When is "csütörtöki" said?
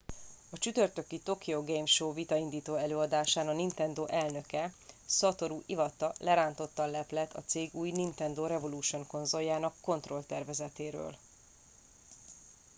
0.57-1.15